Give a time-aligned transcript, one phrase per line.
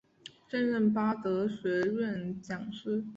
[0.49, 3.05] 现任巴德学院讲师。